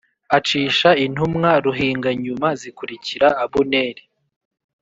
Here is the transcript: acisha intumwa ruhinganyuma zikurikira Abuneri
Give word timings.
acisha 0.37 0.89
intumwa 1.05 1.51
ruhinganyuma 1.65 2.47
zikurikira 2.61 3.27
Abuneri 3.43 4.03